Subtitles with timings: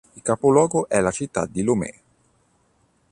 [0.15, 1.93] Il capoluogo è la città di Lomé.